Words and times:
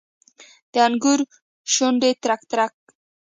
د 0.71 0.73
انګورو 0.87 1.25
شونډې 1.73 2.11
ترک، 2.23 2.41
ترک 2.51 2.73